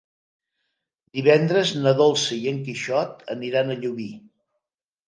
[1.17, 4.13] Divendres na Dolça i en Quixot aniran a Llubí.